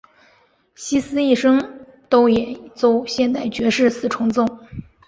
[0.73, 4.45] 希斯一生都演奏现代爵士四重奏。